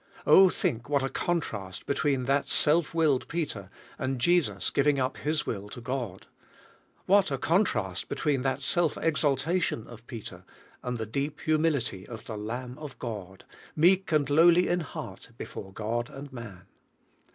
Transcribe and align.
Oh, 0.25 0.49
think 0.49 0.89
what 0.89 1.03
a 1.03 1.09
contrast 1.09 1.85
between 1.85 2.23
that 2.25 2.47
self 2.47 2.91
willed 2.95 3.27
Peter, 3.27 3.69
and 3.99 4.17
Jesus 4.17 4.71
giving 4.71 4.99
up 4.99 5.17
His 5.17 5.45
will 5.45 5.69
to 5.69 5.79
God! 5.79 6.25
What 7.05 7.29
a 7.29 7.37
contrast 7.37 8.09
between 8.09 8.41
that 8.41 8.63
self 8.63 8.97
exaltation 8.97 9.85
of 9.85 10.07
Peter, 10.07 10.43
and 10.81 10.97
the 10.97 11.05
deep 11.05 11.41
humility 11.41 12.07
of 12.07 12.25
the 12.25 12.35
Lamb 12.35 12.79
of 12.79 12.97
God, 12.97 13.45
meek 13.75 14.11
and 14.11 14.27
lowly 14.27 14.67
in 14.69 14.79
heart 14.79 15.29
be 15.37 15.45
fore 15.45 15.71
God 15.71 16.09
and 16.09 16.33
man! 16.33 16.65